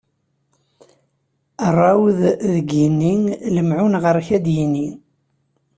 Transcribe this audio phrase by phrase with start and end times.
[1.75, 2.17] Ṛṛɛud
[2.53, 3.15] deg yigenni,
[3.55, 4.87] lemɛun ɣer-k ad yini!